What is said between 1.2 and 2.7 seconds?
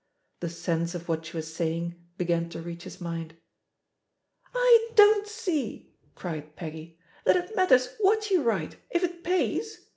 she was saying began to